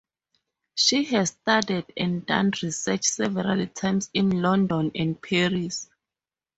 She 0.73 1.03
has 1.13 1.29
studied 1.29 1.93
and 1.95 2.25
done 2.25 2.53
research 2.63 3.03
several 3.05 3.67
times 3.67 4.09
in 4.15 4.41
London 4.41 4.89
and 4.95 5.21
Paris. 5.21 5.91